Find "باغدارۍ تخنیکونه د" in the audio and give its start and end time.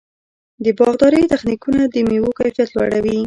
0.77-1.95